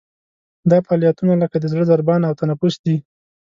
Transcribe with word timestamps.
دا 0.69 0.77
فعالیتونه 0.85 1.33
لکه 1.41 1.55
د 1.59 1.65
زړه 1.71 1.83
ضربان 1.91 2.21
او 2.25 2.33
تنفس 2.41 2.75
دي. 2.85 2.95